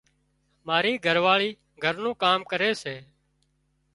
مارِي 0.67 0.93
گھرواۯِي 1.05 1.49
گھر 1.83 1.95
نُون 2.03 2.13
ڪام 2.21 2.39
ڪري 2.51 2.71
سي۔ 2.81 2.95